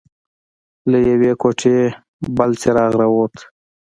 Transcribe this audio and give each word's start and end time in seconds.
له 0.91 0.97
يوې 1.09 1.31
کوټې 1.41 1.77
بل 2.35 2.51
څراغ 2.61 2.91
راووت. 2.99 3.35